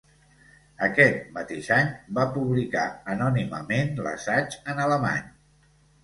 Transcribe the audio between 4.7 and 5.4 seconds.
en alemany.